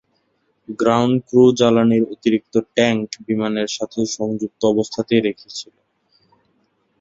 [0.79, 5.75] Ground crew জ্বালানীর অতিরিক্ত tank বিমানের সাথে সংযুক্ত অবস্থাতেই রেখেছিল।